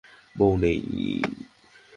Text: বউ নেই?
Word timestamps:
বউ 0.35 0.53
নেই? 0.57 0.79